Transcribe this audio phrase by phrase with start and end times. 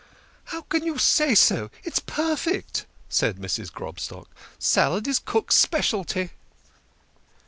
[0.45, 1.69] "How can you say so?
[1.83, 3.71] It's perfect," said Mrs.
[3.71, 4.27] Grob stock."
[4.57, 6.31] Salad is cook's speciality."